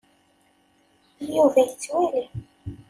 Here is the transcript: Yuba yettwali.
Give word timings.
Yuba 1.33 1.59
yettwali. 1.67 2.21